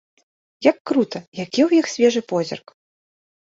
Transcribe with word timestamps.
Як 0.69 0.77
крута, 0.93 1.21
які 1.43 1.61
ў 1.67 1.85
іх 1.85 1.93
свежы 1.95 2.21
позірк! 2.35 2.67